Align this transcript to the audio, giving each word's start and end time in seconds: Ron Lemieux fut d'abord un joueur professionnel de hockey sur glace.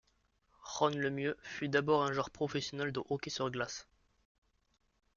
Ron 0.63 0.97
Lemieux 0.97 1.37
fut 1.43 1.69
d'abord 1.69 2.03
un 2.03 2.11
joueur 2.11 2.31
professionnel 2.31 2.91
de 2.91 3.03
hockey 3.07 3.29
sur 3.29 3.51
glace. 3.51 3.87